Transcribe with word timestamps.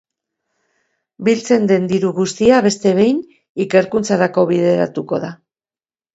Biltzen 1.27 1.67
den 1.71 1.85
diru 1.91 2.13
guztia, 2.21 2.63
beste 2.69 2.95
behin, 3.01 3.21
ikerkuntzarako 3.67 4.49
bideratuko 4.55 5.23
da. 5.29 5.33